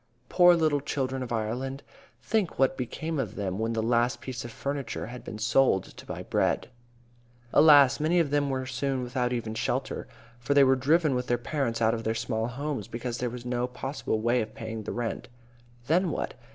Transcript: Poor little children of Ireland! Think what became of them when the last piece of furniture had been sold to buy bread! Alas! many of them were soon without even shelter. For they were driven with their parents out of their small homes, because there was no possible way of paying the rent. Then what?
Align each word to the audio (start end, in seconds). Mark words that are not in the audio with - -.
Poor 0.29 0.55
little 0.55 0.79
children 0.81 1.21
of 1.21 1.31
Ireland! 1.31 1.83
Think 2.23 2.57
what 2.57 2.75
became 2.75 3.19
of 3.19 3.35
them 3.35 3.59
when 3.59 3.73
the 3.73 3.83
last 3.83 4.19
piece 4.19 4.43
of 4.43 4.49
furniture 4.51 5.05
had 5.05 5.23
been 5.23 5.37
sold 5.37 5.83
to 5.83 6.05
buy 6.07 6.23
bread! 6.23 6.69
Alas! 7.53 7.99
many 7.99 8.19
of 8.19 8.31
them 8.31 8.49
were 8.49 8.65
soon 8.65 9.03
without 9.03 9.31
even 9.31 9.53
shelter. 9.53 10.07
For 10.39 10.55
they 10.55 10.63
were 10.63 10.75
driven 10.75 11.13
with 11.13 11.27
their 11.27 11.37
parents 11.37 11.83
out 11.83 11.93
of 11.93 12.03
their 12.03 12.15
small 12.15 12.47
homes, 12.47 12.87
because 12.87 13.19
there 13.19 13.29
was 13.29 13.45
no 13.45 13.67
possible 13.67 14.19
way 14.19 14.41
of 14.41 14.55
paying 14.55 14.81
the 14.85 14.91
rent. 14.91 15.27
Then 15.85 16.09
what? 16.09 16.33